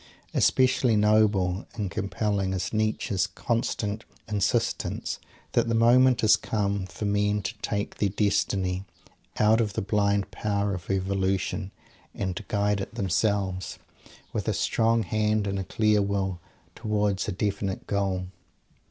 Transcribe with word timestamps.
Especially 0.33 0.95
noble 0.95 1.67
and 1.75 1.91
compelling 1.91 2.53
is 2.55 2.73
Nietzsche's 2.73 3.27
constant 3.27 4.03
insistence 4.27 5.19
that 5.51 5.67
the 5.67 5.75
moment 5.75 6.21
has 6.21 6.35
come 6.37 6.87
for 6.87 7.05
men 7.05 7.43
to 7.43 7.55
take 7.59 7.97
their 7.97 8.09
Destiny 8.09 8.83
out 9.39 9.61
of 9.61 9.73
the 9.73 9.81
blind 9.83 10.31
power 10.31 10.73
of 10.73 10.89
Evolution, 10.89 11.69
and 12.15 12.35
to 12.35 12.43
guide 12.47 12.81
it 12.81 12.95
themselves, 12.95 13.77
with 14.33 14.47
a 14.47 14.53
strong 14.53 15.03
hand 15.03 15.45
and 15.45 15.59
a 15.59 15.63
clear 15.63 16.01
will, 16.01 16.39
towards 16.73 17.27
a 17.27 17.31
_definite 17.31 17.85
goal. 17.85 18.25